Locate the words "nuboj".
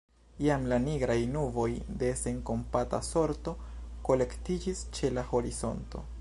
1.33-1.67